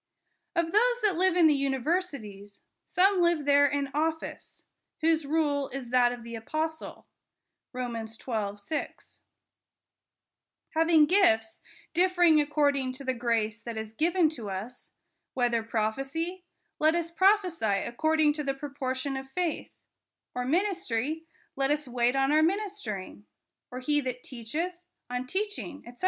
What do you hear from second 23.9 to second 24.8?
that teacheth,